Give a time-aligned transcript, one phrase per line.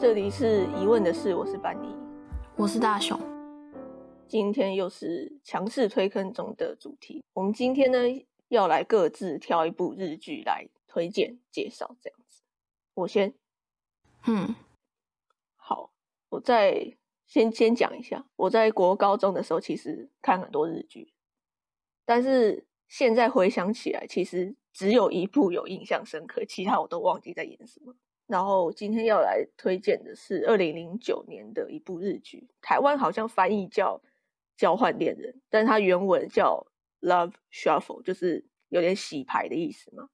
[0.00, 1.94] 这里是疑问的事，我是班尼，
[2.56, 3.20] 我是大雄。
[4.26, 7.22] 今天又是强势推坑中的主题。
[7.34, 7.98] 我们今天呢，
[8.48, 12.40] 要来各自挑一部日剧来推荐介绍，这样子。
[12.94, 13.34] 我先，
[14.26, 14.54] 嗯，
[15.56, 15.92] 好，
[16.30, 16.96] 我再
[17.26, 21.12] 先先讲一下，我在国高中的时候其实看很多日剧，
[22.06, 27.94] 但是现在回想起来，其实只有一部有印象深刻，其他我都忘记在演什么。
[28.30, 34.00] 然后今天要来推荐的是二零零九年的一部日剧，台湾好像翻译叫
[34.56, 36.64] 《交换恋人》，但它原文叫
[37.08, 40.08] 《Love Shuffle》，就是有点洗牌的意思嘛。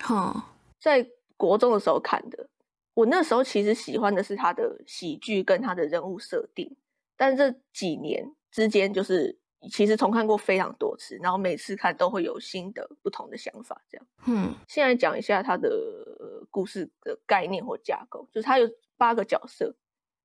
[0.00, 0.42] 哼，
[0.80, 2.48] 在国中的时候看的，
[2.94, 6.74] 我那时候其实喜欢的是它的喜剧跟它的人物设定，
[7.16, 9.38] 但这几年之间就是。
[9.68, 13.80] 其实重看过非常多次，然后每次看都会有新的不同的想法。
[13.88, 19.74] 这样，嗯，现在讲一下它的故事的概念或架构，就是它有八个角色，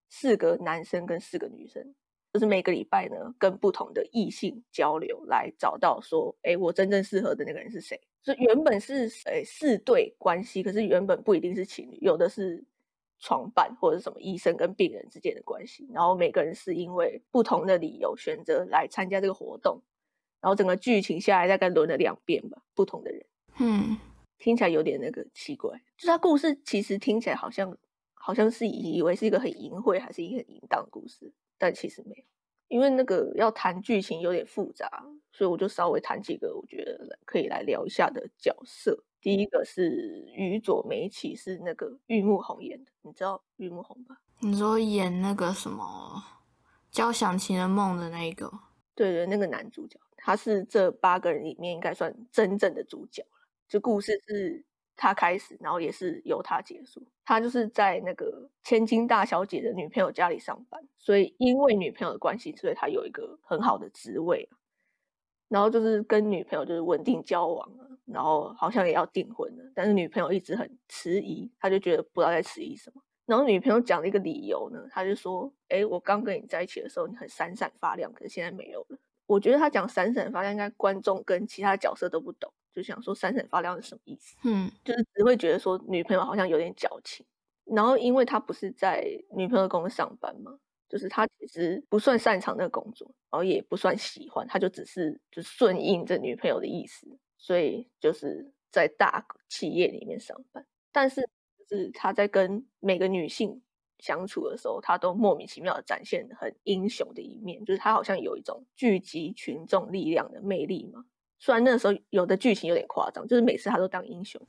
[0.09, 1.95] 四个男生跟四个女生，
[2.33, 7.99] 就是每个礼拜呢跟不同的异性交流，来找到说，哎，我真正适合的那个人是谁？
[8.21, 12.63] 就原本是诶四对关系，可是原本不一定是情侣，有的是。
[13.19, 19.81] 床伴或者是什么医生跟病人之间的关系，然后每个人是因为不同的理由选择来参加这个活动，
[20.41, 23.25] 然后整个剧情下来大概轮了两遍吧，不同的人，
[23.59, 23.97] 嗯，
[24.37, 27.77] 听起来有点那个奇怪，就是他故事其实听起来好像
[28.13, 32.23] 好像是以为是一个很淫秽还是一个很淫荡的故事，但其实没有，
[32.69, 34.89] 因为那个要谈剧情有点复杂，
[35.33, 39.03] 所以我就稍微谈几个我觉得可以来聊一下的角色。
[39.21, 44.17] 第一个是宇佐美起，是那个玉木宏演的，你知道玉木宏吧？
[44.39, 45.83] 你说演那个什么
[46.89, 48.49] 《交响情人梦》的那一个？
[48.95, 53.47] 对对，那个男主角，他是这八个人里面应该算真正的主角了。
[53.67, 54.63] 就故事是
[54.95, 57.05] 他开始，然后也是由他结束。
[57.25, 64.49] 他就是在那个千金大小姐的女朋友家里上班，所以因为女朋友的关系，所以他有一个很好的职位。
[65.49, 73.01] 然后就是跟女朋友就是稳定交往了，然后好像也要订婚了，但是女朋友一直很迟疑，他就觉得不知道在迟疑什么。
[73.25, 84.35] 然后女朋友讲了一个理由呢，他就说：“哎，我刚跟你在一起的时候，你很闪闪发亮，可是现在没有了。”我觉得他讲闪闪发亮，应该观众跟其他角色都不懂，就想说闪闪发亮是什么意思？
[84.43, 87.23] 嗯，就是只会觉得说女朋友好像有点矫情。
[87.65, 89.05] 然后因为他不是在
[89.35, 90.57] 女朋友公司上班嘛。
[90.89, 97.05] 就是他其实不算擅长那个工作，然后也不算喜欢，他就只是就顺应这女朋友的意思，
[97.37, 100.65] 所以就是在大企业里面上班。
[100.91, 101.21] 但是
[101.59, 103.61] 就是他在跟每个女性
[103.99, 111.05] 相处的时候，他都莫名其妙的展现很英雄的一面，就是他好像有一种聚集群众力量的魅力嘛。
[111.37, 114.41] 虽然那时候有的剧情有点夸张，就是每次他都当英雄，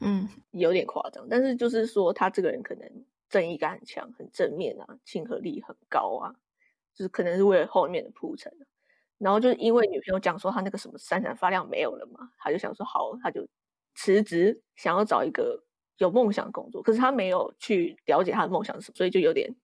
[0.00, 3.04] 嗯，有点夸张，但是就是说他这个人可能。
[3.32, 6.36] 正义感很强，很正面啊，亲和力很高啊，
[6.94, 8.52] 就是可能是为了后面的铺陈。
[9.16, 13.48] 然后就是因为女朋友讲说他那个什么闪闪发亮没有了嘛，他就想说好，他就
[13.94, 15.64] 辞职，想要找一个
[15.96, 16.82] 有梦想的工作。
[16.82, 19.56] 可是他没有去了解他的梦想是什么，所以就有点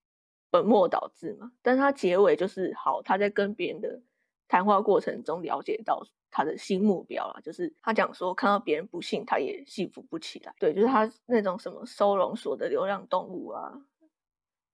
[0.50, 1.52] 本末倒置嘛。
[1.60, 4.00] 但他结尾就是好，他在跟别人的
[4.48, 6.02] 谈话过程中了解到。
[6.30, 10.54] 他的新目标啊，就是他讲说，看到别人不幸，他也幸福不起来。
[10.58, 13.72] 对，就是他那种什么收容所的流浪动物啊，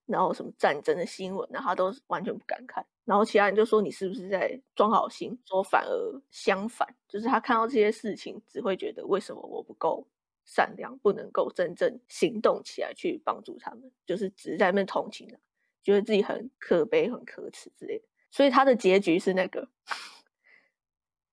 [0.05, 2.85] 然后什么战争的新闻啊，他都完全不敢看。
[3.05, 5.39] 然后其他人就说你是不是在装好心？
[5.45, 10.05] 说反而相反，就是他看到这些事情，只会觉得为什么我不够
[10.45, 15.39] 善良，不能够真正行动起来去帮助他们，就是只是在那同情啊，
[15.85, 18.05] 觉得自己很可悲、很可耻之类的。
[18.35, 19.69] 所以他的结局是那个。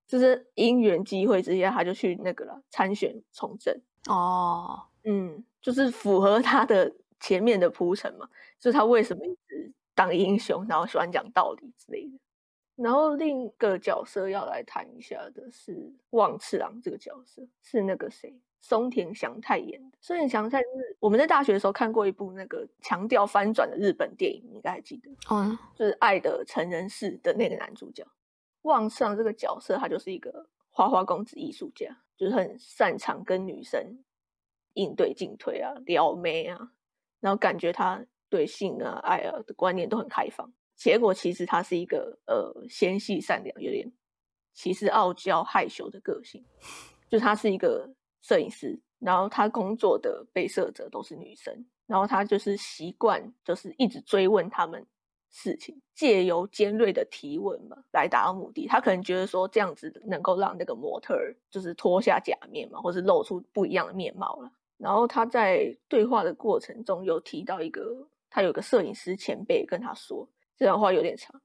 [0.06, 3.74] 就是因缘机会之下，他就去那个了参选从政
[4.10, 8.28] 哦，嗯，就是符合他的前面的铺陈嘛，
[8.60, 12.20] 就是他为什么一直当英雄，然后喜欢讲道理之类的。
[12.76, 19.98] 然后另一个角色要来谈一下的是望次郎这个角色，是那个谁松田翔太演的。
[20.00, 20.66] 松田翔太是
[21.00, 28.06] 我们在大学的时候看过一部那个强调翻转的日本电影，你应该还记得，嗯，就是《爱的成人式》的那个男主角。
[28.62, 34.00] 望上这个角色，他就是一个花花公子艺术家，就是很擅长跟女生
[34.74, 36.72] 应对进退啊、撩妹啊，
[37.20, 40.54] 然后感觉他对性啊、爱啊的观念都很开放。
[40.76, 43.92] 结果其实他是一个呃纤细善良、有点
[44.54, 46.46] 其实傲娇害羞的个性。
[47.10, 54.86] 就他是一个摄影师，然后他工作的被摄者都是女生，然后他就是习惯就是一直追问他们。
[55.34, 58.68] 事情借由尖锐的提问嘛，来达到目的。
[58.68, 64.52] 他可能觉得说这样子能够让那个模特儿就是脱下假面嘛，或是露出不一样的面貌了。
[64.78, 70.28] 然后他在对话的过程中有提到一个，他有个摄影师前辈跟他说，
[70.58, 71.42] 这段话有点长。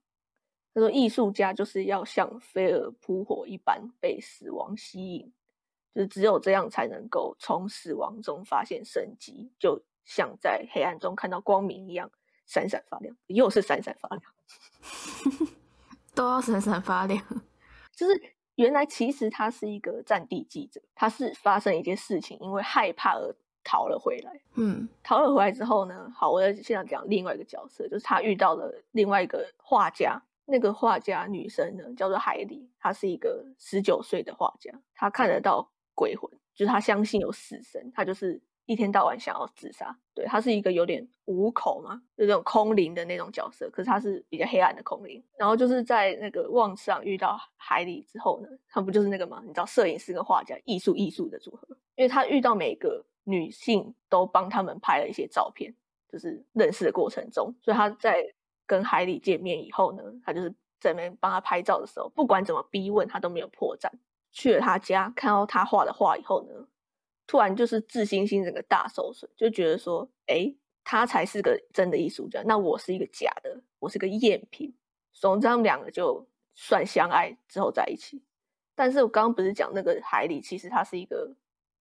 [0.73, 5.31] 他说：“艺术家就是要像飞蛾扑火一般被死亡吸引，
[5.97, 12.11] 就是只有这样才能够从死亡中发现生机，就像在黑暗中看到光明一样
[12.45, 13.17] 闪闪发亮。
[13.25, 14.21] 又是闪闪发亮，
[16.13, 17.19] 都要闪闪发亮。
[17.97, 18.21] 就是
[18.53, 24.39] 原来其实他是一个战地记者，他是发生一件事情，因为害怕而逃了回来。
[24.53, 39.97] 嗯，逃了回来之后呢，好，我在现在讲另外一个角色，就是他遇到了另外一个画家。”那个画家女生呢，叫做海里，她是一个十九岁的画家，她看得到鬼魂，就是他相信有死神，他就是一天到晚想要自杀。
[40.13, 45.23] 对，他是一个有点无口嘛，就这种空灵的那种角色，可是他是比较黑暗的空灵。
[45.39, 49.41] 然后就是在那个望上遇到海里之后呢，他不就是那个吗？
[49.43, 55.73] 你知道，摄影师跟画家，艺术艺术的组合，因为他遇到每个女性都帮他们拍了一些照片，
[56.11, 58.23] 就是认识的过程中，所以他在。
[58.69, 63.89] 跟海里见面以后呢，他就是在那边帮他拍照的时候，不管怎么逼问，他都没有破绽。
[64.37, 66.67] 去了他家，看到他画的画以后呢，
[67.25, 70.53] 突然就是自信心整个大受损，就觉得说，哎，
[70.83, 74.71] 他才是个真的艺术家，那我是一个假的，我是个赝品。
[75.11, 78.21] 总之他们两个就算相爱之后在一起。
[78.75, 81.35] 但是我刚刚不是讲那个海里，其实他是一个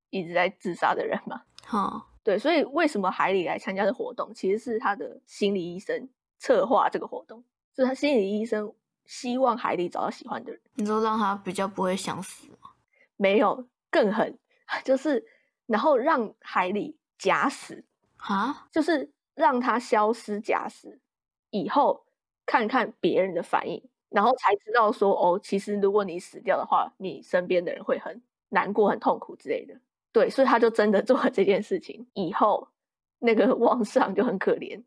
[0.08, 1.42] 一直在自杀的人嘛？
[1.66, 6.08] 好，对，所以为什么海里来参加的活动，其实是他的心理医生。
[6.38, 7.42] 策划这个活动，
[7.74, 8.70] 就是他心理医生
[9.06, 10.60] 希望海里找到喜欢的人。
[10.74, 12.70] 你说让他比较不会想死吗？
[13.16, 14.38] 没有，更狠，
[14.84, 15.24] 就是
[15.66, 17.84] 然后让海里假死
[18.18, 21.00] 啊，就是让他消失假死，
[21.50, 22.04] 以后
[22.44, 29.74] 看看别人的反应，然后才知道说哦，其实如果你死掉的话，你身边的人会很难过、很痛苦之类的。
[30.12, 32.68] 对，所以他就真的做了这件事情，以后
[33.18, 34.82] 那个 皇上就很可怜。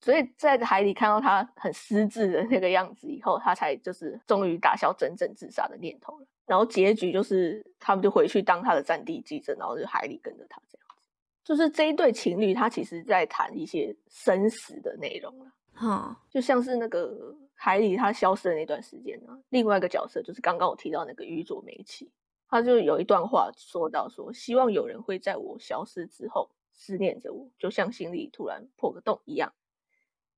[0.00, 6.26] 所以在海里看到他很失智的那个样子以后，他才就是终于打消真正自杀的念头了。
[6.46, 11.08] 然后结局就是他们就回去当他的战地记者，然后就海里跟着他这样子。
[11.44, 15.52] 就是这一对情侣，他其实在谈一些生死的内容了。
[15.82, 22.10] 嗯，就像是那个海里他消失的那段时间呢，另外一个角色就是刚刚我提到那个宇佐美起，
[22.48, 29.52] 他就有一段话说到说，希望有人会在我消失之后思念着我，就像心里突然破个洞一样。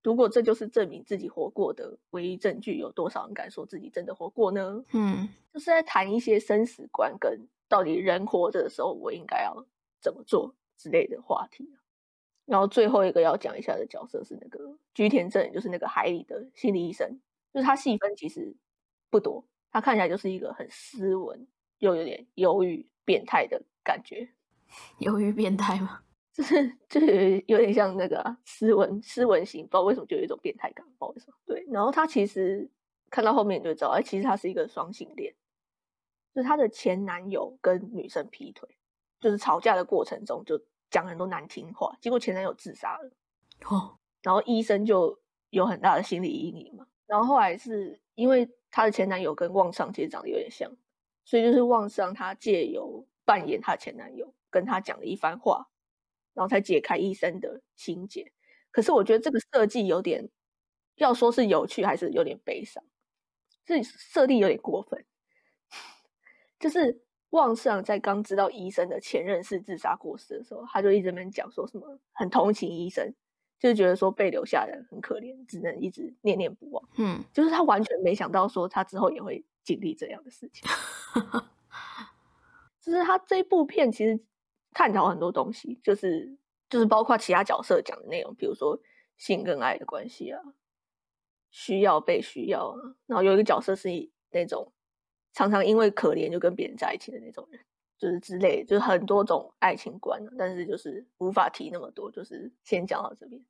[0.02, 4.84] 如果这就是证明自己活过的唯一证据，有多少人敢说自己真的活过呢？
[4.92, 9.64] 嗯，就是在谈一些生死观跟到底人活着的时候我应该要
[10.00, 11.72] 怎么做之类的话题。
[12.44, 17.20] 然后最后一个要讲一下的角色是那个居田正，就是那个海里的心理医生，
[17.54, 18.56] 就是他戏份其实
[19.08, 21.46] 不多，他看起来就是一个很斯文
[21.78, 24.28] 又有点忧郁变态的感觉。
[24.98, 26.02] 忧郁变态吗？
[26.32, 31.34] 就是就是有点像那个斯文斯文型，不知道为什么就有一种变态感，不知道为什么。
[31.44, 32.70] 对，然后他其实
[33.10, 35.34] 看到后面你就知道，哎，其实他是一个双性恋，
[36.34, 38.66] 就是他的前男友跟女生劈腿，
[39.20, 40.58] 就是吵架的过程中就
[40.90, 43.10] 讲很多难听话，结果前男友自杀了。
[43.66, 45.20] 哦，然后医生就
[45.50, 46.86] 有很大的心理阴影嘛。
[47.06, 50.72] 然后后来是因为他的前男友跟旺上其实长得有点像，
[51.26, 55.68] 所以就是旺上他借由扮演他前男友跟他讲了一番话。
[56.34, 58.32] 然后才解开医生的心结，
[58.70, 60.30] 可是我觉得这个设计有点，
[60.96, 62.82] 要说是有趣还是有点悲伤，
[63.66, 65.04] 这设定有点过分。
[66.58, 73.12] 就是望上在刚知道医生的前任是自杀过世的时候，他就一直在讲说什么很同情医生，
[73.58, 76.88] 就是觉得说被留下的人很可怜，只能一直念念不忘。
[76.96, 80.66] 嗯，就是他完全没想到说他之后也会经历这样的事情。
[82.80, 84.18] 就是他这部片其实。
[84.72, 86.36] 探讨很多东西，就是
[86.68, 88.80] 就是包括其他角色讲的内容，比如说
[89.16, 90.40] 性跟爱的关系啊，
[91.50, 92.74] 需要被需要。
[93.06, 93.88] 然后有一个角色是
[94.30, 94.72] 那种
[95.32, 97.60] 常常因为可怜就跟别人在一起的那种人，
[97.98, 100.20] 就是之类，就是很多种爱情观。
[100.38, 103.44] 但是就是无法提那么多，就是先讲到这边。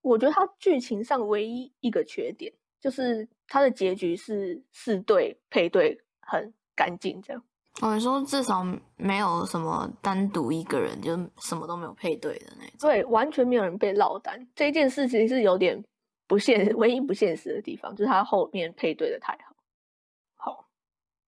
[0.00, 7.42] 我觉得它剧情上唯一一个缺点，就是它的结局是四对配对很干净这样。
[7.80, 8.64] 哦，你说至少
[8.96, 14.48] 没有什么单独一个人就什么都没有配对的那种，对，完全没有人被落单。
[14.54, 15.80] 这件事情是有点
[16.26, 19.54] 不现， 唯一不现实的地方就是他后面配对的太好。
[20.34, 20.68] 好，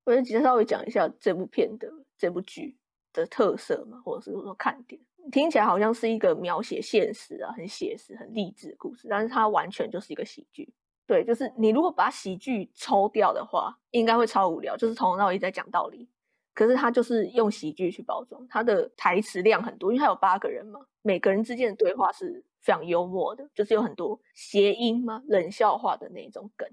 [0.05, 1.89] 我就介稍微讲一下这部片的
[2.19, 2.77] 这部剧
[3.13, 5.01] 的特色嘛，或者是说看点。
[5.31, 10.73] 听起来好像是一个描写现实啊，很写实、很励志的故事，但是它完全就是一个喜剧。
[11.07, 16.09] 对，就是你如果把喜剧抽掉的话，应该会超无聊，就是从头到尾在讲道理。
[16.55, 26.69] 可是他就是用喜剧去包装，他的台词量很多，因为他有八个人嘛，每个人之间的对话是非常幽默的，就是有很多谐音嘛、冷笑话的那种梗，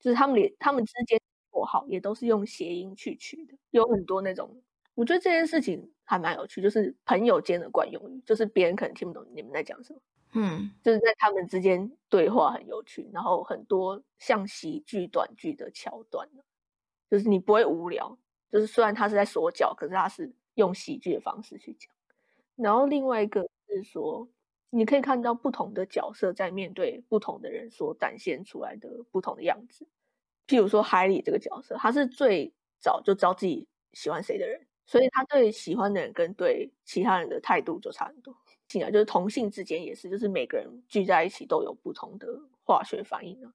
[0.00, 4.62] 就是他们连他们之间括号也都是用谐音去取的，有很多那种，
[4.94, 10.00] 我觉得这件事情还蛮有趣，就是朋友间的惯用语，就是别人可能听不懂你们在讲什么。
[10.38, 16.28] 嗯，就是在他们之间对话很有趣，然后很多像喜剧短剧的桥段，
[17.10, 18.18] 就是你不会无聊。
[18.50, 21.90] 就是虽然他是在说教，可是他是用喜剧的方式去讲。
[22.56, 24.28] 然后另外一个是说，
[24.70, 29.86] 你可以看到不同的角色在面对不同的人所展现出来的不同的样子。
[30.46, 38.34] 譬如说海里这个角色，他是最早就知道自己喜欢谁的人，所以他对喜欢的人跟对其他人的态度就差很多。
[38.68, 42.26] 进来就是同性之间也是，就是每个人聚在一起都有不同的
[42.64, 43.52] 化学反应啊。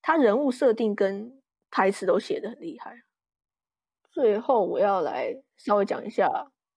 [0.00, 3.02] 他人物设定跟台词都写的很厉害。
[4.12, 6.28] 最后我要来稍微讲一下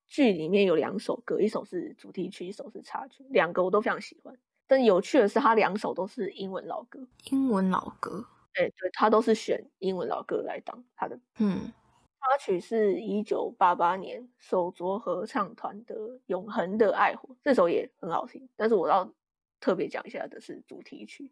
[0.08, 4.36] 剧里面有两首歌，一首是主题曲，一首是插曲，两个我都非常喜欢。
[4.66, 7.06] 但有趣的是，它两首都是英文老歌。
[7.30, 11.20] 英文老歌，哎，对他都是选英文老歌来当他的。
[11.40, 11.72] 嗯，
[12.20, 15.96] 插曲是一九八八年手镯合唱团的
[16.28, 18.48] 《永恒的爱火》，这首也很好听。
[18.56, 19.12] 但是我要
[19.60, 21.30] 特别讲一下的是主题曲。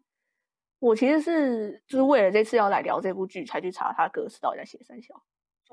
[0.78, 5.22] 我其实是就是为了这次要来聊这部剧，才去查他歌词到底在写三小。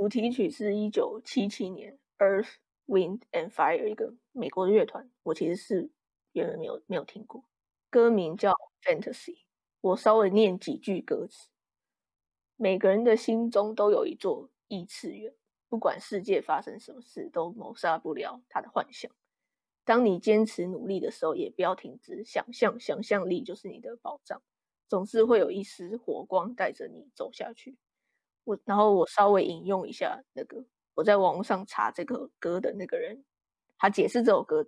[0.01, 2.55] 主题曲是一九七七年《Earth,
[2.87, 5.91] Wind and Fire》一个美国的乐团，我其实是
[6.31, 7.45] 原本没有没有听过。
[7.91, 9.35] 歌名叫《Fantasy》，
[9.81, 11.49] 我稍微念几句歌词：
[12.55, 15.35] 每个人的心中都有一座异次元，
[15.69, 19.11] 不管世界发生什么事，都谋杀不了他的幻想。
[19.85, 24.41] 当你坚持努力的时候，也不要停止想象，想象力就是你的宝藏，
[24.87, 27.77] 总是会有一丝火光带着你走下去。
[28.43, 33.23] 我然后我稍微引用一下那个我在网上查这个歌的那个人，
[33.77, 34.67] 他解释这首歌，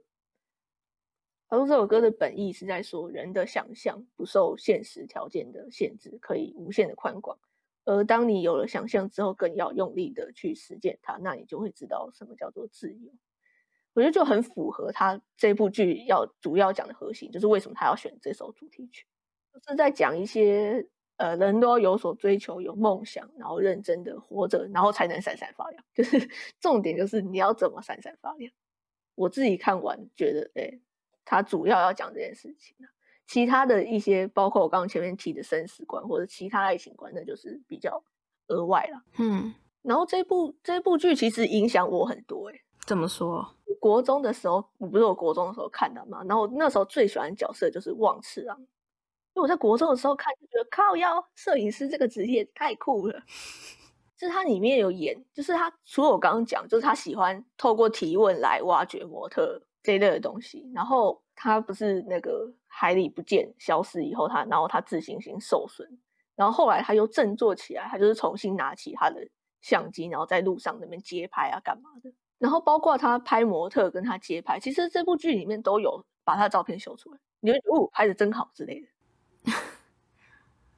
[1.49, 7.37] 他说这首歌的本意是在说人的想象不受现实条件的限制，可以无限的宽广。
[7.85, 13.11] 而当你有了想象之后，更要用力的去实践它，那你就会知道什么叫做自由。
[13.93, 19.05] 我觉得就很符合他这部剧要主要讲的核心，就是为什么他要选这首主题曲，
[19.51, 20.87] 就是在讲一些。
[21.23, 25.81] 呃，人都要有所追求，有梦想，然后认真的活着，然后才能闪闪发亮。
[25.95, 28.51] 就是重点，就是你要怎么闪闪发亮。
[29.15, 30.79] 我自己看完觉得，哎，
[31.23, 32.75] 他主要要讲这件事情
[33.25, 38.03] 其他的一些，包括我刚刚前面提的生死观或者其他爱情观，那就是比较
[38.47, 39.01] 额外了。
[39.17, 42.49] 嗯，然后这部这部剧其实影响我很多。
[42.49, 43.55] 哎，怎么说？
[43.79, 48.59] 国中的时候，我不是我国中的时候看的嘛，然后那时候最喜欢角色就是望次郎。
[49.33, 53.21] 因为我在国中的时候看，就觉得靠，腰摄影师这个职业太酷了。
[54.15, 60.71] 就是他里面有演，就是他除了我刚刚讲，就是他喜欢透过提问来挖掘模特这一类的东西。
[60.73, 65.89] 然后他不是那个海里不见消失以后，他然后他自信心受损，
[66.35, 69.27] 然后后来他又振作起来，他就是重新拿起他的
[69.61, 72.13] 相机，然后在路上那边街拍啊干嘛的。
[72.37, 78.87] 然后包括他拍模特跟他街拍，其实这部剧里面都有把他的照片秀出来，你觉得哦拍的真好之类的。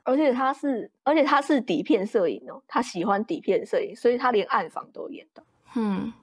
[0.05, 5.43] 而且他是，而且他是底片摄影哦，他喜欢底片摄影，所以他连暗房都演到。
[5.75, 6.13] 嗯，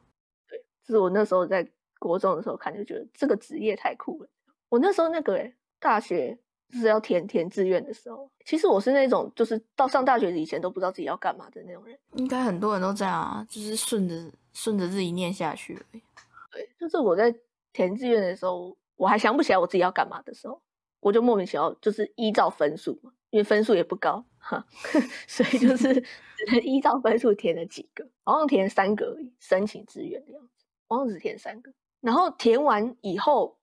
[0.48, 4.28] 对，这是我那时候在国中的时候看，就觉得这个职业太酷了。
[4.68, 6.38] 我那时候那个诶大学
[6.70, 11.98] 就是要填填志愿的时候，其实我是那种就是到上大学以前都不知道自己要干嘛的那种人。
[12.14, 14.14] 应该很多人都这样啊，就是顺着
[14.54, 16.02] 顺着自己念下去而已。
[16.52, 17.34] 对，就是我在
[17.72, 20.62] 填志愿的时候，我还想不起来我自己要干嘛的时候。
[21.00, 24.62] 我就莫名其妙，就是依照分数嘛，因为分数也不高哈，
[25.26, 25.94] 所以就是
[26.36, 31.72] 只能依照分数填了几个，好像填三个而已，申请志愿的样子，好像只填三个。
[32.02, 33.56] 然后填完以后，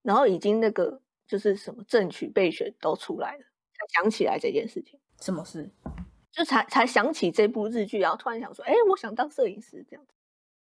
[0.00, 4.98] 然后已经那个就是什么正取备选都出来了，才想起来这件事情。
[5.20, 5.70] 什么事？
[6.32, 10.14] 就才才想起这部日剧，然后突然想说，哎，我想当摄影师这样子。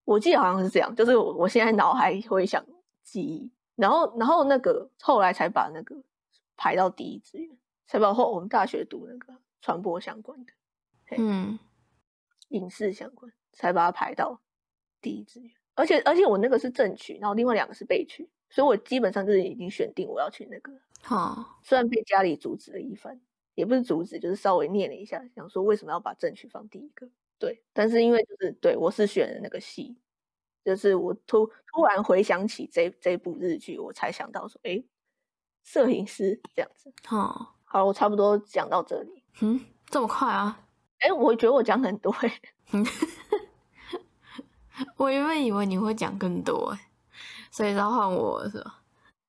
[0.07, 2.65] 我记得好像是这样，就是我我现在脑海回想
[3.03, 5.95] 记忆，然后然后那个后来才把那个。
[6.59, 7.55] 排到第一志愿，
[7.87, 10.53] 才包括我们大学读那个传播相关的，
[11.19, 11.59] 嗯，
[12.49, 14.41] 影视相关，才把它排到
[15.01, 15.53] 第一志愿。
[15.75, 20.73] 而且而且我那个是正取，然后另外两个是备取，所以我基本上就是已经选定我要去那个。
[21.03, 23.21] 好，虽然被家里阻止了一番，
[23.55, 27.09] 也不是阻止，就是稍微念了一下，想说为什么要把正取放第一个。
[27.39, 29.97] 对，但是因为就是对我是选的那个戏，
[30.65, 34.83] 就是我突突然回想起这这部日剧，我才想到说，哎。
[35.69, 39.23] 摄影师这样子，好，好，我差不多讲到这里。
[39.43, 40.59] 嗯，这么快啊？
[41.01, 42.41] 哎，我觉得我讲很多哎。
[44.97, 46.89] 我原本以为你会讲更多哎，
[47.51, 48.83] 所以召唤我是吧？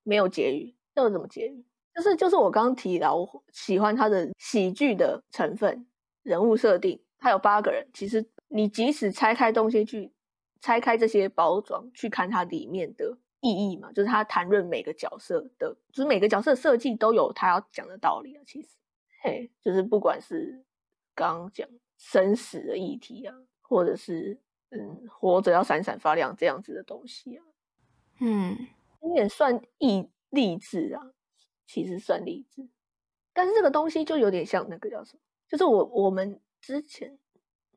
[0.04, 1.66] 没有结语，要怎么结语？
[1.96, 5.88] 就是就是我刚刚提到，我喜欢他的喜剧的成分，
[6.24, 7.88] 人物设定，他有八个人。
[7.94, 10.14] 其实你即使拆开东西去
[10.62, 18.44] 拆开这些包装，去看它里面的意义嘛，就是他谈论每个角色的，就是每个角色设计都有他要讲的道理啊。
[18.46, 18.70] 其实，
[19.22, 20.66] 嘿，就是不管是
[21.16, 21.68] 刚刚讲
[21.98, 24.40] 生死的议题啊，或者是
[24.70, 27.46] 嗯活着要闪闪发亮这样子的东西啊，
[28.20, 28.58] 嗯，
[29.02, 31.14] 有点算意励志啊。
[31.70, 32.66] 其实算励志，
[33.34, 37.20] 但是这个东西就有点像那个叫什么，就是我我们之前，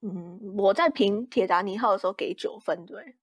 [0.01, 3.17] 嗯，我在评铁达尼号的时候给九分，对，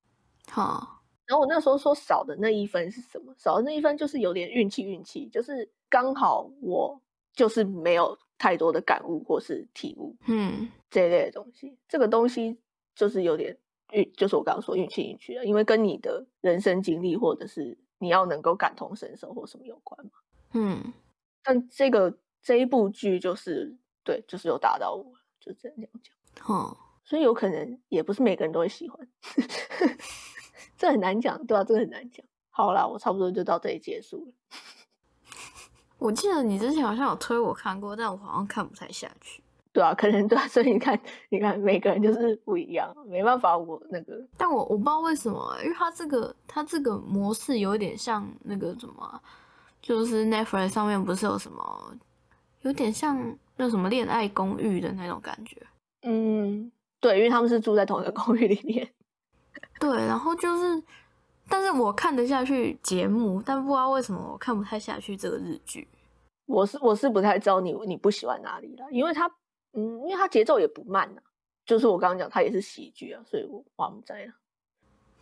[0.52, 0.97] 好，
[1.28, 3.34] 然后我那时候说少的那一分是什么？
[3.38, 7.00] 少的那一分就是有点运气，运气就是刚好我
[7.34, 12.58] 就是没有太多的感悟或是体悟，嗯，这一类的东西，这个东西
[12.96, 13.58] 就是有点
[13.92, 20.12] 运，就是我刚刚说运气运气了，因为跟你的人生经历或者是你要能够感同身受或什么有关嘛。
[20.54, 20.94] 嗯，
[21.44, 25.06] 但这个这一部剧就是对，就是有打到我，
[25.40, 26.16] 就这样讲。
[26.48, 29.08] 哦，所以有可能也不是每个人都会喜欢，
[30.78, 32.26] 这很难讲，对啊，这个很难讲。
[32.50, 34.34] 好啦，我差不多就到这里结束了。
[36.00, 39.42] 我记得你之前好像有推我看过，但我好像看不太下去。
[39.74, 49.22] 对啊，可能对啊，所以你看，你看每个人就是不一样，没办法，我那个，但我我不知道为什么，因为他这个他这个模式有点像那个什么。
[49.80, 51.94] 就是 Netflix 上面不是有什么，
[52.62, 55.56] 有点像那什么恋爱公寓的那种感觉。
[56.02, 56.70] 嗯，
[57.00, 58.90] 对，因为他们是住在同一个公寓里面。
[59.80, 60.84] 对，然后就是，
[61.48, 65.88] 但是我看得下去节目，但不知道为什么我看不太下去这个日剧。
[66.46, 69.28] 我是我是不太知道你你不喜欢哪里了，因为它
[69.74, 71.22] 嗯，因为它节奏也不慢啊。
[71.66, 74.34] 就是我刚刚讲，它也是喜剧啊，所以我忘不在了。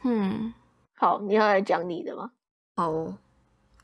[0.04, 0.54] 嗯，
[0.94, 2.32] 好，你要来讲你的吗？
[2.76, 3.14] 好。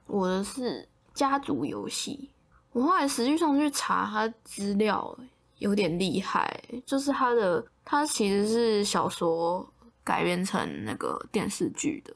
[0.07, 2.29] 我的是家族游戏，
[2.73, 5.17] 我后来实际上去查它资料，
[5.59, 9.65] 有点厉害，就是它的它其实是小说
[10.03, 12.13] 改编成那个电视剧的，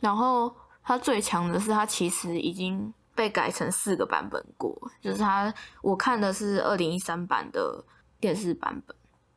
[0.00, 7.84] 然后他最强的是他其实已经被改成四个版本过，就是他我看的是二零一三版的
[8.20, 8.96] 电视版本，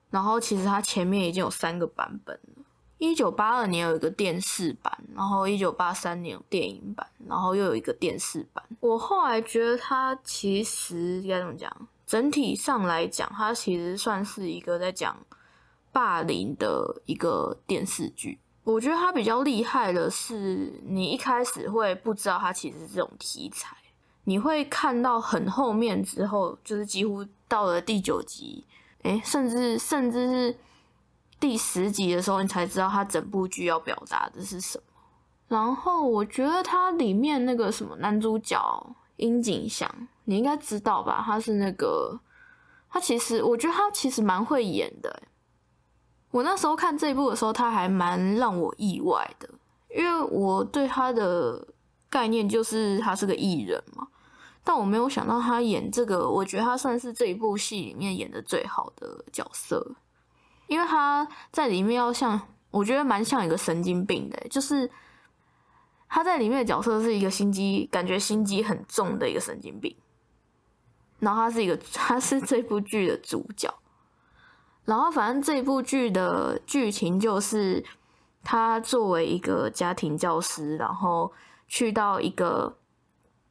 [0.10, 2.64] 然后其实他前面已经有三个版本了。
[3.00, 8.64] 一九八二年有一个电视版，然后一九八三年有电影版，然后又有一个电视版。
[8.80, 11.72] 我后来觉得它其实该怎么讲？
[12.08, 15.16] 整体上来讲，它其实算是一个在讲
[15.98, 18.38] 霸凌的一个电视剧。
[18.64, 23.76] 我觉得它比较厉害的是，你一开始会不知道它其实是这种题材，
[24.26, 28.64] 你会看到很后面之后，就是几乎到了第九集，
[29.02, 30.58] 诶，甚至甚至是。
[31.40, 34.84] 第十集的时候，你才知道他整部剧要表达的是什么。
[35.48, 38.60] 然后我觉得它里面那个什么男主角
[39.18, 39.88] 樱井祥，
[40.24, 41.22] 你应该知道吧？
[41.24, 42.20] 他是那个，
[42.90, 45.22] 他其实我觉得他其实蛮会演的。
[46.38, 49.50] 我那时候看这一部的时候，他还蛮让我意外的，
[49.90, 51.68] 因为我对他的
[52.12, 54.08] 概念就是他是个艺人嘛。
[54.64, 59.96] 但我没有想到他演这个，我觉得他算是这一部戏里面演的最好的角色。
[60.68, 64.88] 因为他在里面要像，我觉得蛮像一个神经病的，就是
[66.08, 69.96] 他在里面的角色是一个心机，感觉心机很重的一个神经病。
[71.18, 73.74] 然后他是一个， 他是这部剧的主角。
[74.88, 77.84] 然后反正这部剧的剧情就是，
[78.42, 81.30] 他作为一个家庭教师，然后
[81.68, 82.78] 去到一个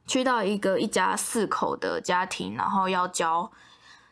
[0.07, 3.53] 去到一个一家四口的家庭，然后要教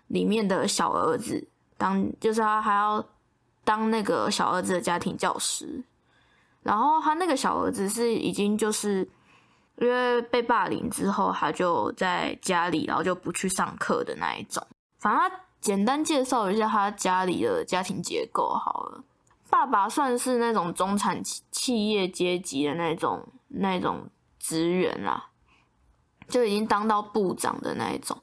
[0.08, 1.48] 里面的小儿子。
[1.78, 3.02] 当就是他还要
[3.64, 5.82] 当那个小儿子的家庭教师，
[6.62, 9.08] 然后他那个小儿子是已经就是
[9.78, 14.62] 因为被霸凌之后，他就在家里，然后就不去上课的那一种。
[14.98, 19.02] 反正简单介绍一下他家里的家庭结构好了。
[19.48, 25.30] 爸爸算是那种中产企业阶级的那种那种职员啦，
[26.28, 28.18] 就已经当到部长的那一种。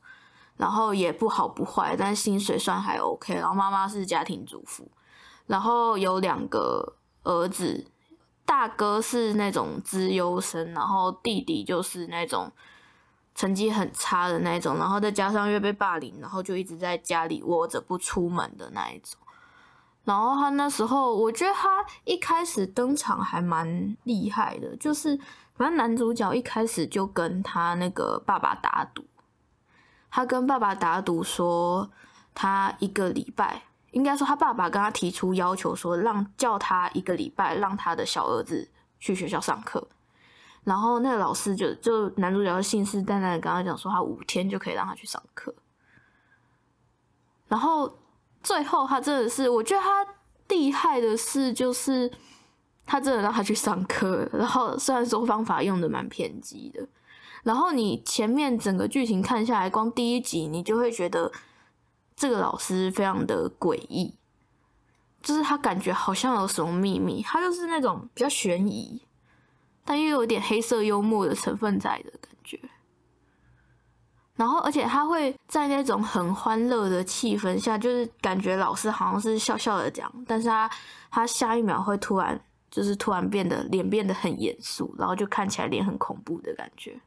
[0.56, 3.34] 然后也不好不坏，但薪水算还 OK。
[3.34, 4.88] 然后妈妈是家庭主妇，
[5.48, 7.88] 然后有两个儿子，
[8.46, 12.52] 大哥是那种资优生，然后弟弟就是那种
[13.34, 19.20] 成绩很差的那一种，然后再加上又被霸凌，然后就一直在家里窝着不出门的那一种。
[20.04, 25.16] 然后他那时候，我觉得他一开始登场还蛮厉害的，就是
[25.56, 29.06] 反正男主角一开始就跟他那个爸爸打赌。
[30.10, 31.90] 他跟爸爸打赌说，
[32.34, 39.88] 他一个礼拜应该说他爸爸跟他提出要求，说让叫他一个礼拜让他的小儿子去学校上课，
[40.64, 45.54] 然后那个老师就就男主角信誓旦旦的跟他讲说，他五天就可以让他去上课，
[47.48, 47.98] 然后
[48.44, 50.06] 最后他真的是，我觉得他
[50.48, 52.12] 厉害的是就是
[52.86, 56.88] 他真的让他去上课，然后虽然说方法用的蛮偏激的，
[57.44, 61.32] 然后你前面整个剧情看下来，光第一集你就会觉得。
[62.14, 64.16] 这个老师非常的诡异，
[65.24, 69.02] 就是他感觉好像有什么秘密，他就是那种比较悬疑，
[69.84, 72.60] 但又有点黑色幽默的成分在的感觉。
[74.36, 80.70] 然后，而且他会在那种很欢乐的气氛下，就是感觉老师好像是笑笑的讲，但是他
[81.10, 82.40] 他下一秒会突然
[82.70, 87.00] 就是突然变得脸变得很严肃，然后就看起来脸很恐怖的感觉。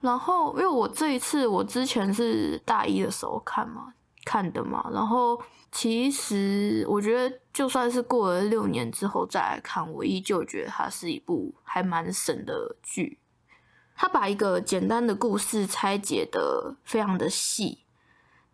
[0.00, 3.92] 然后，因为我这一次我之前是大一的时候看嘛。
[4.28, 5.40] 看的嘛，然后
[5.78, 13.18] 其实我觉得，就算是过了六年之后再来看，我依旧觉得它是一部还蛮神的剧。
[13.94, 17.80] 他把一个简单的故事拆解的非常的细，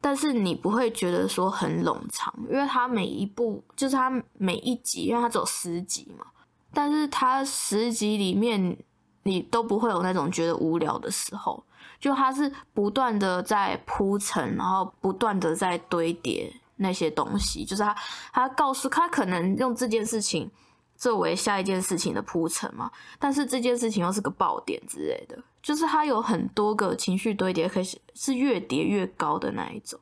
[0.00, 6.26] 但是你不会觉得说很冗长，因为它每一部就是它每一集，因为它只有十集嘛，
[6.74, 8.76] 但是它十集里面
[9.22, 11.64] 你都不会有那种觉得无聊的时候。
[12.00, 17.64] 就他是不断的在铺陈，然后不断的在堆叠那些东西。
[17.64, 17.96] 就是他，
[18.32, 20.50] 他告诉他可能用这件事情
[20.96, 25.42] 作为下一件事情的铺陈嘛，但是这件事情又是个爆点之类的。
[25.62, 29.98] 就是他有很多个情绪堆叠，可是是越叠越高的那一种。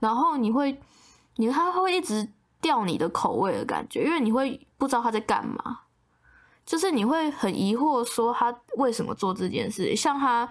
[0.00, 0.78] 然后你会，
[1.36, 2.28] 你他会一直
[2.60, 5.80] 吊你的口味的感觉，因为你会不知道他在干嘛，
[6.66, 10.50] 就是你会很疑惑说他为什么做这件事，像他。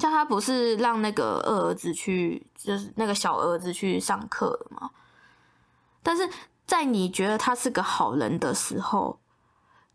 [0.00, 4.90] 像他不是让那个二儿子去，就是那个小儿子去上课了吗？
[6.02, 6.28] 但是
[6.66, 9.20] 在你觉得他是个好人的时候，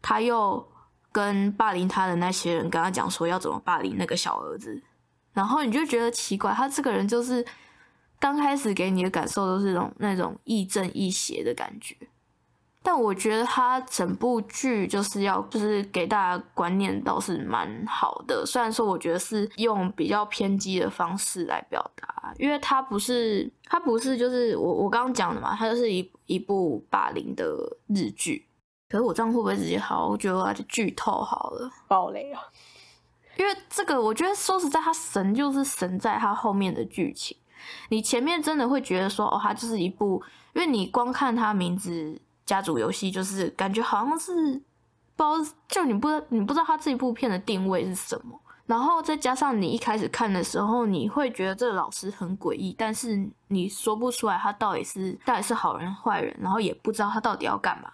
[0.01, 0.69] 他又
[1.11, 4.83] 跟霸凌他的那些人跟他讲说要怎么霸凌那个小儿子，
[5.33, 7.43] 然后你就觉得奇怪，他这个人就是
[8.19, 11.95] 刚开始给你的感受都是那种那种亦正亦邪的感觉。
[12.85, 28.45] 但我觉得他整部剧就是要就是给大家观念倒是蛮好的，虽然说我觉得是用比较偏激的方式来表达，因为它不是它不是就是我我刚刚讲的嘛，它就是一一部霸凌的日剧。
[28.87, 30.07] 可是我这样会不会直接好？
[30.07, 32.39] 我觉得我就剧透好了，暴雷啊！
[33.35, 37.35] 因为这个我觉得说实在，它神就是神在它后面的剧情，
[37.89, 40.21] 你前面真的会觉得说哦，它就是一部，
[40.53, 42.21] 因为你光看它名字。
[42.45, 44.61] 家族游戏就是感觉好像是
[45.15, 57.91] 不知道，就你不知道你不知道他这一部片的定位是什么，然后再加上你一开始看的时候，你会觉得这个老师很诡异，但是你说不出来他到底是到底是好人坏人，然后也不知道他到底要干嘛，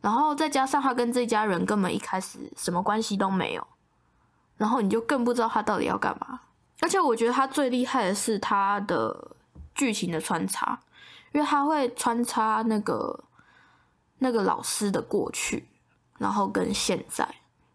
[0.00, 3.66] 然后再加上他跟这家人根本一开始什么关系都没有，
[4.56, 6.40] 然后你就更不知道他到底要干嘛。
[6.80, 9.32] 而且我觉得他最厉害的是他的
[9.74, 10.78] 剧情的穿插，
[11.32, 13.22] 因为他会穿插那个。
[14.18, 15.68] 那个老师的过去，
[16.18, 17.28] 然后跟现在，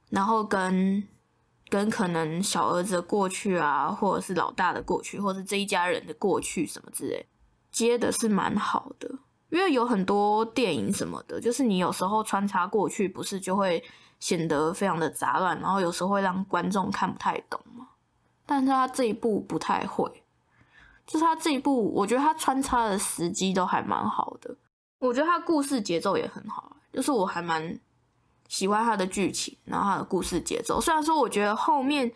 [0.09, 1.07] 然后跟
[1.69, 7.25] 跟可能小儿子的过去啊，或者是老大的过去，或者是这一家人的过去什么之类，
[7.71, 9.09] 接的是蛮好的。
[9.49, 13.83] 因为有很多电影什么的，就是你有时候穿插过去，不是就会
[14.19, 17.87] 显得非常的杂乱，然后有时候会让观众看不太懂嘛。
[18.45, 20.23] 但是他这一部不太会，
[21.07, 24.55] 就是他这一部，我觉得他穿插的时机都还蛮好的。
[24.99, 27.79] 我觉得他故事节奏也很好，就是我还蛮
[28.49, 30.79] 喜欢他的剧情，然后他的故事节奏。
[30.81, 32.11] 虽然说我觉得后面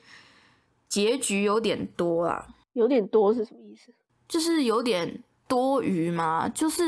[0.89, 3.93] 结局有点多啦，有点多是什么意思？
[4.27, 6.49] 就是有点多余嘛。
[6.49, 6.87] 就是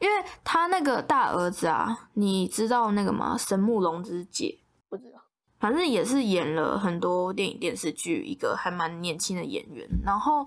[0.00, 3.36] 因为他那个大儿子啊，你知道那个吗？
[3.38, 5.22] 神木龙之介不知道，
[5.60, 10.46] 反正也是演了很多电影电视剧，一个还蛮年轻的演员，然后。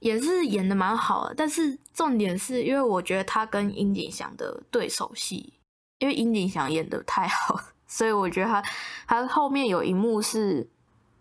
[0.00, 5.54] 也是演的蛮好的，但是重点是因为我觉得他跟殷景祥的对手戏，
[5.98, 8.62] 因为殷景祥演的太好， 所以我觉得他
[9.06, 10.68] 他后面有一幕是，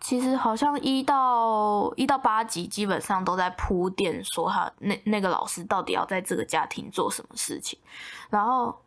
[0.02, 7.80] 其实好像一到一到八集基本上都在铺垫说他那那个老师到底要在这个家庭做什么事情，
[8.30, 8.82] 然后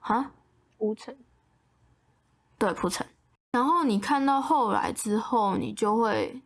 [0.00, 0.32] 啊
[0.78, 1.16] 铺陈，
[2.58, 3.06] 对铺陈，
[3.52, 6.40] 然后你看到后来之后，你就会。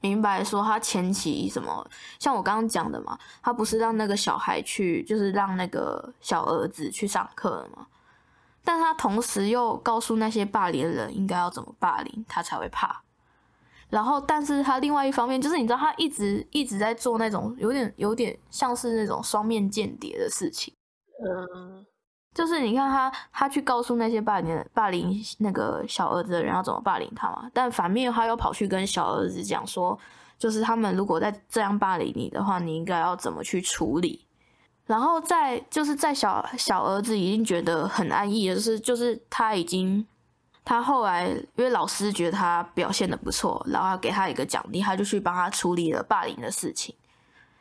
[0.00, 7.86] 明白说他前期什么，像我刚刚讲的嘛，他不是让那个小孩去，就是让那个小儿子去上课了吗？
[8.62, 13.00] 但他同时又告诉那些霸凌的人应该要怎么霸凌他才会怕，
[13.88, 20.74] 然后，但是他另外一方面就是，你知道，他一直一直在做那种有点有点像是那种双面间谍的事情。
[21.24, 21.86] 嗯，
[22.36, 29.98] 就是你看他，他去告诉那些霸凌霸凌那个小儿子的人要怎么霸凌他嘛，但反面他又跑去跟小儿子讲说，
[30.38, 34.26] 就是他们如果再这样霸凌你的话，你应该要怎么去处理。
[34.84, 40.06] 然后在就是在小小儿子已经觉得很安逸的是，就是他已经。
[40.68, 46.92] 他后来因为老师觉得他表现的不错，然后给他一个奖励，他就去帮他处理了霸凌的事情。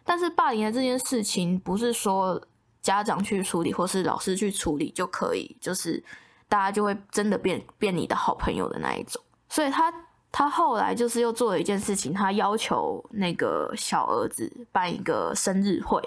[0.04, 2.42] 但是霸凌的这件事情不是说
[2.86, 6.02] 家长去处理或是老师去处理就可以，就是
[6.48, 9.20] 大家就会真的变变你的好朋友的那一种。
[9.50, 9.92] 所以他
[10.32, 16.00] 他后来就是又做了一件事情，他要求那个小儿子办一个生日会，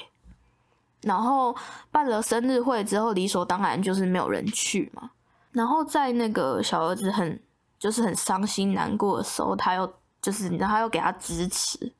[1.02, 1.52] 然后
[1.90, 5.10] 办了生日会之后，理所当然就是没有人去嘛。
[5.50, 7.42] 然后在那个小儿子很
[7.76, 11.92] 就是很伤心难过的时候，他又就是你知道他又给他支持，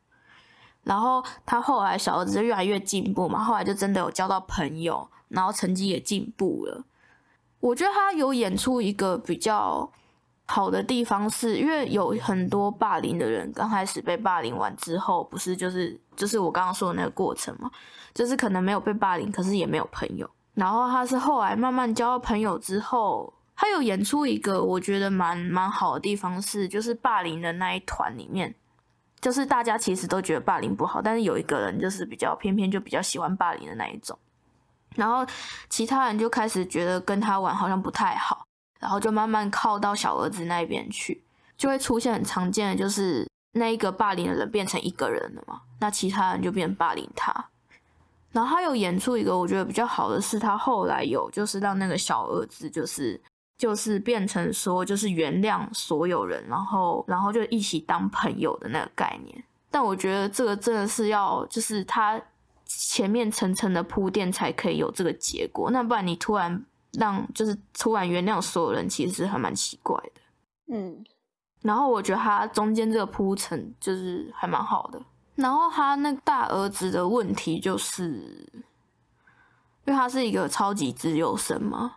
[0.85, 6.85] 然后他后来小儿子越来越进步嘛，后来就真的有交到朋友，然后成绩也进步了。
[7.61, 9.91] 我觉得他有演出一个比较
[10.47, 17.71] 好的地方，是因为有很多霸凌的人刚开始被霸凌完之后，不是就是就是我刚刚说的那个过程嘛，
[18.15, 23.35] 就是可能没有被霸凌，可是也没有朋友，然后他是后来慢慢交到朋友之后。
[23.61, 28.55] 他有演出一个我觉得蛮蛮好的地方是，就是霸凌的那一团里面，
[29.21, 34.17] 就是大家其实都觉得霸凌不好，但是有一个人就是比较偏偏就比较喜欢霸凌的那一种，
[34.95, 35.27] 然后
[35.69, 38.47] 其他人就开始觉得跟他玩好像不太好，
[38.79, 41.23] 然后就慢慢靠到小儿子那边去，
[41.57, 47.33] 就会出现很常见的就是那一个霸凌的人变成一个人了嘛，那其他人就变霸凌他。
[48.31, 53.21] 然后他有演出一个我觉得比较好的是，他后来有就是让那个小儿子就是。
[53.59, 59.45] 就是变成说，就是原谅所有人，然后，然后就一起当朋友的那个概念。
[59.69, 62.23] 但我觉得这个真的是要，就是他
[62.65, 65.71] 前面层层的铺垫才可以有这个结果。
[65.73, 70.21] 那不然你突然让，就是突然原谅所有人，其实还蛮奇怪的。
[70.73, 71.05] 嗯。
[71.63, 75.03] 然后我觉得他中间这个铺陈就是还蛮好的。
[75.35, 78.49] 然后他那大儿子的问题就是，
[79.85, 81.97] 因为他是一个超级自由生嘛。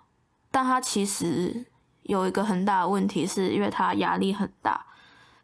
[0.51, 1.65] 但他其实
[2.03, 4.85] 有一个很大的问题，是因为他压力很大，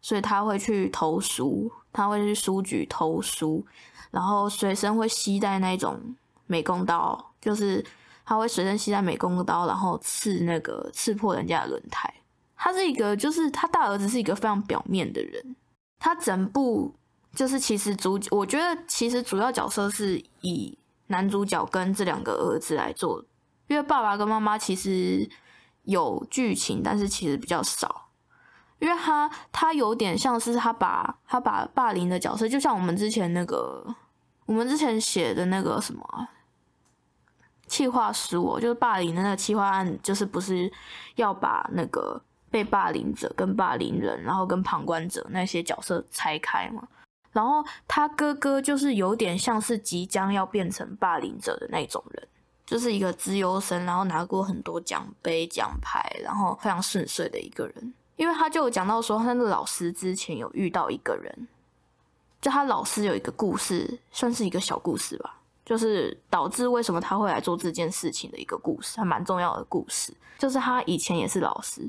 [0.02, 3.66] 所以他会去投书，他会去书局投书，
[4.10, 5.98] 然后随身会携带那种
[6.46, 7.84] 美工刀，就是
[8.24, 12.12] 他会随身携带美工刀，然后刺那个刺破人家的轮胎。
[12.54, 15.56] 他是一个，就是他大儿子是一个非常表面的人，
[15.98, 16.92] 他整部
[17.34, 23.24] 就是其实主，我觉得其实主要角色是以男主角跟这两个儿子来做。
[23.68, 25.28] 因为爸爸跟妈妈其实
[25.84, 28.08] 有剧情，但是其实比较少。
[28.80, 33.84] 因为他他有点像是他把他把霸凌的角色，就像我们之前那个
[34.46, 36.28] 我们之前写的那个什么
[37.66, 40.70] 气化使我，就是霸凌的那个气化案，就是不是
[41.16, 46.86] 要把那个被霸凌者跟霸凌人，然后跟旁观者那些角色拆开嘛？
[47.32, 52.28] 然后他哥哥就是有点像是即将要变成霸凌者的那种人。
[52.68, 57.94] 就是一个资优生，然后拿过很多奖杯奖牌，然后非常顺遂的一个人。
[58.16, 61.48] 因为他就讲到说，他的老师之前有遇到一个人，
[62.42, 70.12] 就他老师有一个故事，算是一个小故事吧，就是导致为什么他会来做这件事情的一个故事，还蛮重要的故事。
[70.36, 71.88] 就是他以前也是老师，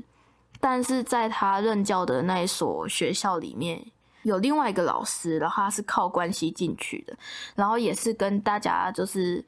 [0.60, 3.84] 但是在他任教的那一所学校里面
[4.22, 7.14] 有另外一个老师，然后他是靠关系进去的，
[7.54, 9.44] 然后也是跟大家就是。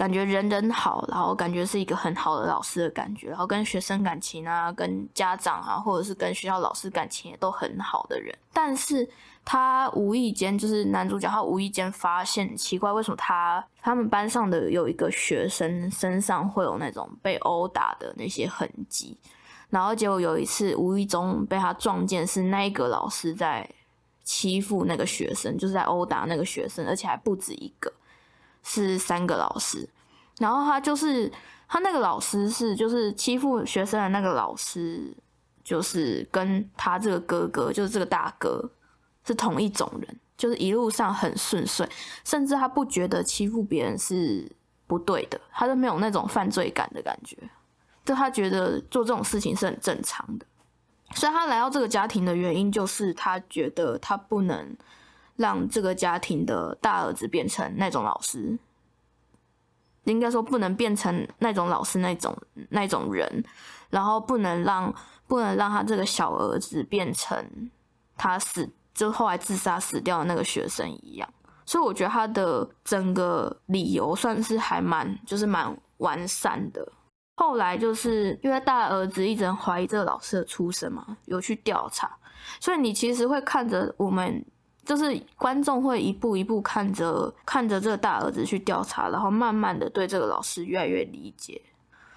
[0.00, 8.34] 感觉人人好，然后感觉是一个很好的老师的感觉，然后跟学生感情啊，跟家长啊，或者是跟学校老师感情也都很好的人。
[8.50, 9.06] 但是
[9.44, 19.14] 他无意间，就是男主角，他无意间发现奇怪，为什么他他们班上的有一个学生身上会有那种被殴打的那些痕迹，
[19.68, 23.68] 然后结果有一次无意中被他撞见，是那一个老师在
[24.24, 27.92] 欺负那个学生，就是在殴打那个学生，而且还不止一个。
[28.62, 29.88] 是三个老师，
[30.38, 31.30] 然后他就是
[31.66, 35.16] 他那个老师是就是欺负学生的那个老师，
[35.64, 38.70] 就是跟他这个哥哥就是这个大哥
[39.24, 41.88] 是同一种人，就是一路上很顺遂，
[42.24, 44.50] 甚至他不觉得欺负别人是
[44.86, 47.36] 不对的，他都没有那种犯罪感的感觉，
[48.04, 50.46] 就他觉得做这种事情是很正常的。
[51.14, 54.76] 所以他来到这个家庭的原因，就是他觉得他不能。
[55.40, 58.58] 让这个家庭的大儿子变成那种老师，
[60.04, 62.36] 应该说不能变成那种老师那种
[62.68, 63.42] 那种人，
[63.88, 64.94] 然后不能让
[65.26, 67.42] 不能让他这个小儿子变成
[68.18, 71.26] 他死就后来自杀死掉的那个学生一样。
[71.64, 76.86] 所以我觉得他的整个理由算是还蛮就是蛮完善的。
[77.36, 82.14] 后来就是因为大儿子一直怀疑这个老师的出身嘛，有去调查，
[82.60, 84.44] 所以你其实会看着我们。
[84.90, 91.62] 就是观众会一步一步看着看着这个大儿子去调查，然后慢慢的对这个老师越来越理解。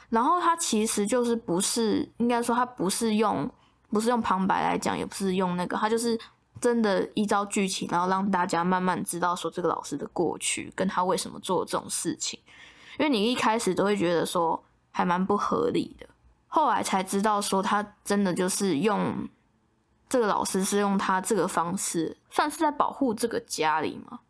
[0.09, 3.47] 然后他其实就是不是应该说他不是用
[3.91, 6.19] 不是用旁白来讲，也不是用那个，他就是
[6.59, 12.39] 真的依照剧情，然后让大家慢慢知道说这个老师的过去跟他为什么做这种事情。
[12.97, 16.07] 因为你一开始都会觉得说还蛮不合理的，
[16.47, 19.29] 后来才知道说他真的就是用。
[20.09, 24.21] 这个老师是用他这个方式，算是在保护这个家里嘛，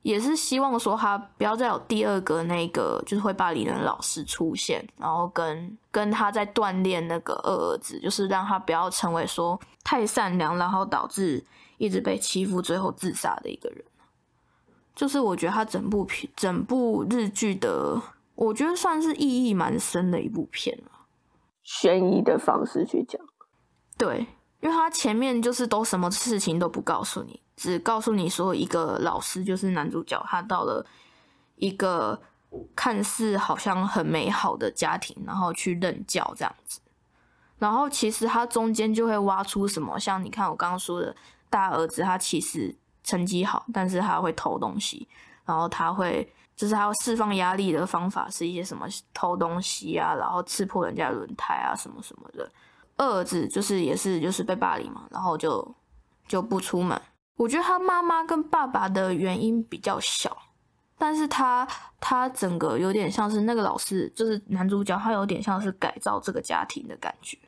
[0.00, 11.44] 也是希望说他不要再有第二个那个就是会霸凌的老师出现，然后跟跟他在锻炼那个二儿子，就是让他不要成为说太善良，然后导致
[11.76, 13.84] 一直被欺负，最后自杀的一个人。
[14.94, 18.00] 就是我觉得他整部片整部日剧的，
[18.34, 20.90] 我觉得算是意义蛮深的一部片了，
[21.62, 23.20] 悬疑的方式去讲，
[23.98, 24.26] 对。
[24.60, 30.84] 因为他前面就是都什么事情都不告诉你，只告诉你说一个老师就是男主角，他到了
[31.56, 32.20] 一个
[32.76, 36.80] 看似好像很美好的家庭，然后去任教这样子。
[37.58, 41.14] 然后其实他中间就会挖出什么，像你看我刚刚说的
[41.48, 45.08] 大儿子，他其实成绩好，但是他会偷东西，
[45.44, 52.50] 然后他会就是他要释放压力的方法是一些什么偷东西啊，然后刺破人家轮胎啊什么什么的。
[53.00, 55.74] 二儿子就是也是就是被霸凌嘛，然后就
[56.28, 57.00] 就不出门。
[57.36, 60.36] 我觉得他妈妈跟爸爸的原因比较小，
[60.98, 61.66] 但是他
[61.98, 67.38] 他整个有点像是那个老师，就是男主角，他有点像是改造这个家庭的感觉。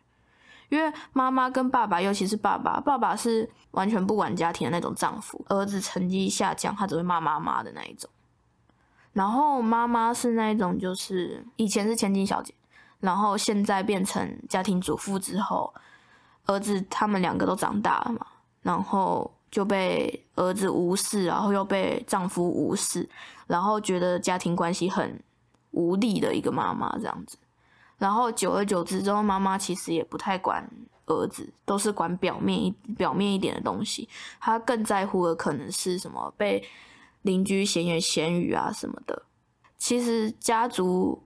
[0.70, 8.08] 因为妈妈跟爸爸，尤其是爸爸，爸爸是完全不管家庭的那种丈夫，儿子成绩下降，他只会骂妈妈的那一种。
[9.12, 12.54] 然后妈妈是那一种，就是以前是千金小姐。
[13.02, 15.74] 然后现在变成家庭主妇之后，
[16.46, 18.24] 儿子他们两个都长大了嘛，
[18.62, 23.08] 然后就被儿子无视，然后又被丈夫无视，
[23.48, 25.20] 然后觉得家庭关系很
[25.72, 27.36] 无力的一个妈妈这样子。
[27.98, 30.64] 然后久而久之之后，妈妈其实也不太管
[31.06, 34.08] 儿子，都是管表面一表面一点的东西。
[34.38, 36.62] 她更在乎的可能是什么被
[37.22, 39.22] 邻居闲言闲语啊什么的。
[39.76, 41.20] 其实家族。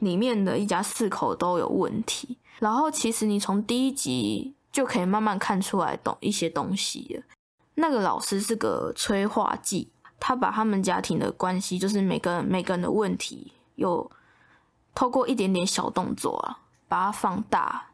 [0.00, 7.22] 里面的一家四口都有问题，然后其实你从第一集就可以慢慢看出来懂一些东西了。
[7.74, 14.10] 那个老师是个催化剂，他把他们家庭的关系，就是每个人每个人的问题，有
[14.94, 17.90] 透过一点点小动作啊，把它放大，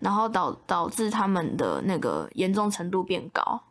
[0.00, 3.62] 然后导导致他们的那个严重程度变高，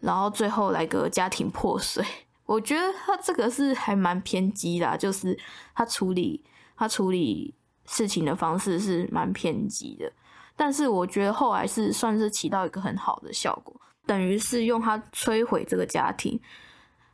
[0.00, 2.04] 然后最后来个家庭破碎。
[2.46, 5.36] 我觉得他这个是还蛮偏激的，就是
[5.74, 6.42] 他处理
[6.76, 7.52] 他处理
[7.86, 10.10] 事情的方式是蛮偏激的，
[10.54, 13.74] 但是我觉得后来是算是起到一个很好的效果，
[14.06, 16.40] 等于是用他摧毁这个家庭，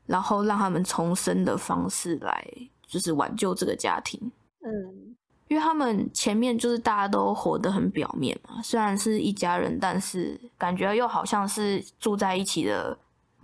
[0.06, 2.46] 然后让他们重生的方式来
[2.86, 4.30] 就是挽救这个家庭。
[4.60, 5.14] 嗯，
[5.48, 12.98] 因为他们前面就是大家都活得很表面嘛，虽然是一家人，但是感觉又好像是住在一起的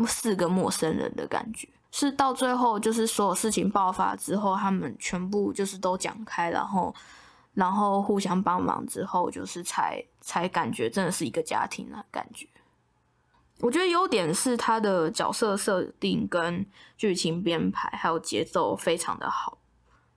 [0.07, 1.67] 四个陌生人的感觉。
[1.91, 6.95] 是到最后，就是所有事情爆发之后，他们全部就是都讲开，然后，
[7.55, 12.47] 然后互相帮忙之后，就是才才感觉真的是一个家庭的感觉。
[13.61, 16.65] 我觉得优点是他的角色设定跟
[16.97, 19.59] 剧情编排还有节奏非常的好，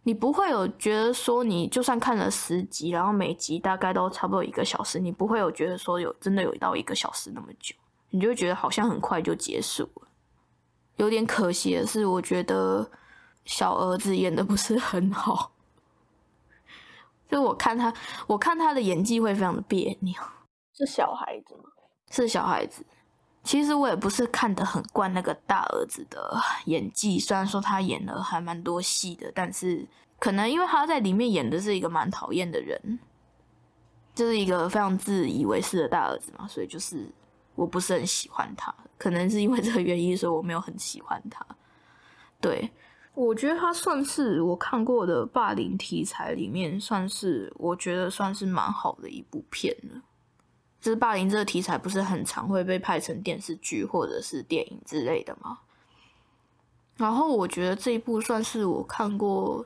[0.03, 7.73] 你不会有觉得说你就算看了十集，然后每集大概都差不多一个小时，你不会有觉得说有真的有到一个小时那么久，
[8.11, 10.07] 你就觉得好像很快就结束了。
[11.01, 12.87] 有点可惜的是，我觉得
[13.43, 15.51] 小儿子演的不是很好。
[17.27, 17.91] 就我看他，
[18.27, 20.13] 我看他的演技会非常的别扭。
[20.77, 21.63] 是小孩子吗？
[22.11, 22.85] 是小孩子。
[23.43, 29.83] 其实我也不是看得很惯那个大儿子的演技，虽然说他演了还蛮多戏的，但是
[30.19, 32.99] 可能因为他在里面演的是一个蛮讨厌的人，
[34.13, 37.11] 就是一个非常自以为是的大儿子嘛，所以就是。
[37.61, 41.45] 我不是很喜欢他，可能是因为这个原因，所以我没有很喜欢他。
[42.39, 42.71] 对，
[43.13, 50.01] 我觉得他算是我看过的霸凌题材里面，算是我觉得算是蛮好的一部片了。
[50.79, 55.59] 就是霸凌这个题材不是很常会被拍成电视剧或者是电影之类的吗？
[56.97, 59.63] 然后我觉得这一部算是我看过，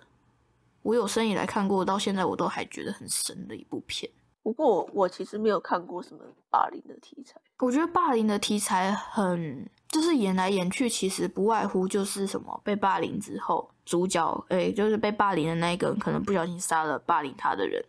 [0.81, 4.11] 我有生以来看过到现在我都还觉得很神的一部片。
[4.45, 7.41] 不过我其实没有看过什么霸凌的题材。
[7.57, 17.83] 我觉得霸凌的题材很，就是演来演去，其实不外乎就是什么被霸凌之后，主角诶、就是被霸凌的那一个人可能不小心杀了霸凌他的人，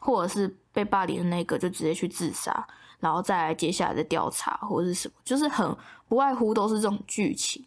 [0.00, 2.66] 或者是被霸凌的那个就直接去自杀，
[2.98, 5.76] 然后再来接下来的调查或者是什么，就是很
[6.08, 7.62] 不外乎都是这种剧情。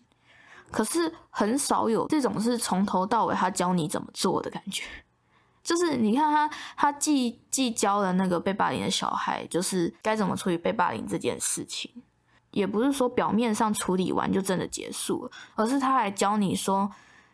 [0.72, 4.84] 可是很少有这种是从头到尾他教你怎么做的感觉。
[5.64, 11.90] 就是你看他，他既既教了那个被霸凌的小孩，就是该怎么处理被霸凌这件事情，
[12.52, 16.92] 也不是说表面上处理完就真的结束了，而是他还教你说，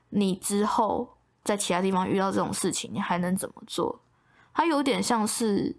[0.10, 4.00] 你之后在其他地方遇到这种事情，你还能怎么做？
[4.54, 5.76] 他有点像是，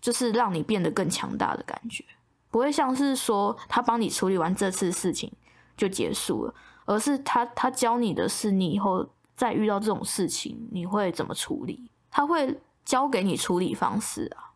[0.00, 2.04] 就是让你变得更强大的感觉，
[2.50, 5.30] 不会像是说他帮你处理完这次事情
[5.76, 11.90] 就结束了，而是他他教你的是你以后再遇到这种事情你会怎么处理。
[12.12, 14.52] 他会教给你处理方式啊，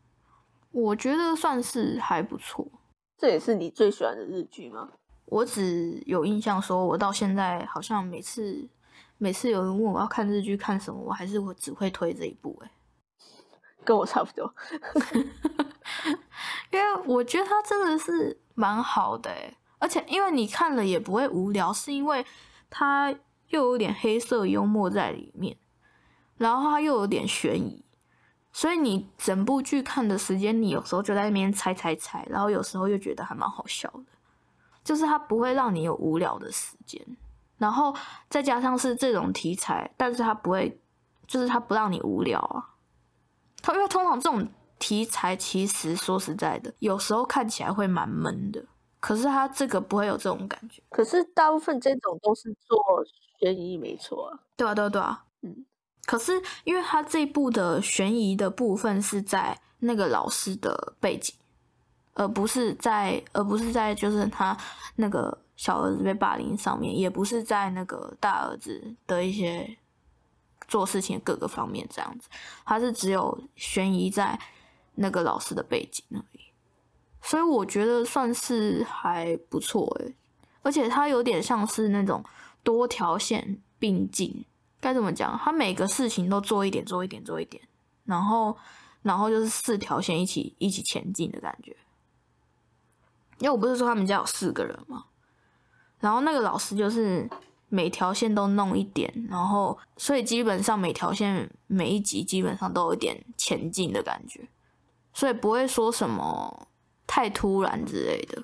[0.70, 2.70] 我觉得算是还不错。
[3.16, 4.90] 这也是你最喜欢的日剧吗？
[5.24, 8.68] 我只有印象说，我到现在好像每次
[9.16, 12.70] 每次有人问我要看日剧看什么，我还是我只会推这一部、欸。
[13.82, 14.54] 跟我差不多。
[16.70, 22.24] 因为我觉得它真的是蛮好的、欸，而且因为你看了也不会无聊，是因为
[22.68, 23.10] 它
[23.48, 25.56] 又有点黑色幽默在里面。
[26.38, 27.82] 然后它又有点悬疑，
[28.52, 34.04] 所以你整部剧看的时间，你有时候就在那边猜猜猜，然后有时候又觉得还蛮好笑的，
[34.84, 37.00] 就是它不会让你有无聊的时间，
[37.58, 37.94] 然后
[38.28, 40.78] 再加上是这种题材，但是它不会，
[41.26, 42.74] 就是它不让你无聊啊。
[43.62, 44.46] 它因为通常这种
[44.78, 48.64] 题材其实说实在的，有时候看起来会蛮闷的，
[49.00, 50.82] 可是它这个不会有这种感觉。
[50.90, 52.78] 可是大部分这种都是做
[53.40, 54.38] 悬疑，没错啊。
[54.56, 55.64] 对啊，对啊，对啊，嗯。
[56.06, 61.34] 可是，因为他这部的悬疑的部分是在那个老师的背景，
[62.14, 64.56] 而不是在，而不是在就是他
[64.94, 69.76] 那个小儿子被霸凌上面，也不是在那个大儿子的一些
[70.68, 72.28] 做事情各个方面这样子，
[72.64, 74.38] 他是只有悬疑在
[74.94, 76.40] 那个老师的背景而已，
[77.20, 80.14] 所以我觉得算是还不错诶，
[80.62, 82.24] 而且它有点像是那种
[82.62, 84.44] 多条线并进。
[84.86, 85.36] 该怎么讲？
[85.36, 87.60] 他每个事情都做一点，做一点，做一点，
[88.04, 88.56] 然后，
[89.02, 91.76] 然后就是四条线一起一起前进的感觉。
[93.38, 95.06] 因为我不是说他们家有四个人吗？
[95.98, 97.28] 然后那个老师就是
[97.68, 104.48] 每条线都弄一点，然后所以基本上每条线每一集基本上都有一点前进的感觉，
[105.12, 106.68] 所以不会说什么
[107.08, 108.40] 太突然之类的。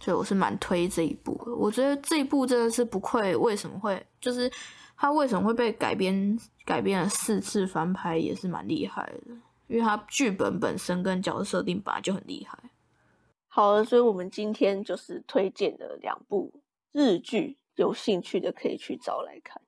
[0.00, 1.54] 所以我是蛮推这一部的。
[1.54, 4.50] 我觉得这一部真的是不愧为什么会就是。
[4.96, 9.34] 他为什么会被改编改编了四次翻拍，也是蛮厉害的，
[9.66, 12.58] 因为他剧本本身跟角色设定本来就很厉害。
[13.48, 16.52] 好了，所以我们今天就是推荐的两部
[16.92, 19.62] 日剧，有兴趣的可以去找来看。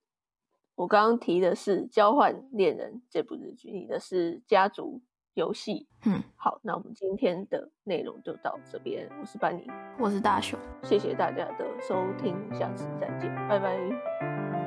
[0.74, 5.00] 我刚刚提的是《交换恋人》这部日剧，你的是《家族
[5.34, 5.86] 游戏》。
[6.10, 9.08] 嗯，好，那我们今天的内容就到这边。
[9.20, 9.66] 我是班尼，
[9.98, 14.15] 我是大雄，谢谢大家的收听，下次再见，拜拜。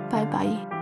[0.10, 0.79] 拜拜。